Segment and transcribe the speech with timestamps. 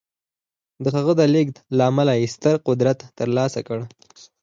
[0.83, 3.79] د هغه د لېږد له امله یې ستر قدرت ترلاسه کړ